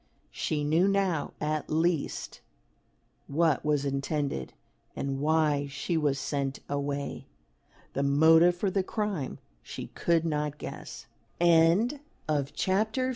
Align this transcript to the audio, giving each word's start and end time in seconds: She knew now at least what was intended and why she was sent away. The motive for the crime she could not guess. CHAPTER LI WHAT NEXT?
She 0.31 0.63
knew 0.63 0.87
now 0.87 1.31
at 1.39 1.69
least 1.69 2.41
what 3.27 3.63
was 3.63 3.85
intended 3.85 4.51
and 4.95 5.19
why 5.19 5.67
she 5.67 5.95
was 5.95 6.17
sent 6.17 6.59
away. 6.67 7.27
The 7.93 8.01
motive 8.01 8.55
for 8.55 8.71
the 8.71 8.81
crime 8.81 9.37
she 9.61 9.91
could 9.93 10.25
not 10.25 10.57
guess. 10.57 11.05
CHAPTER 11.39 11.99
LI 11.99 12.35
WHAT 12.35 12.97
NEXT? 12.97 13.01